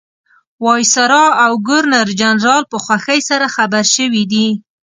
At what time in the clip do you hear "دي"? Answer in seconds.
4.31-4.47